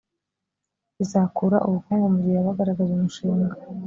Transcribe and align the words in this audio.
bizakura 0.97 1.57
ubukungu 1.67 2.05
mu 2.13 2.17
gihe 2.21 2.35
yaba 2.37 2.51
agaragaza 2.53 2.91
umushinga 2.93 3.55